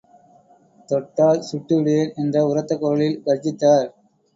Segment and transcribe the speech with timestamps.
[0.89, 3.89] தொட்டால் சுட்டுவிடுவேன் என்று உரத்த குரலில் கர்ஜித்தார்.